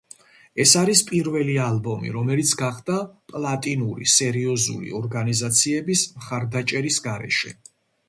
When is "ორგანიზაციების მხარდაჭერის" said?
5.03-7.03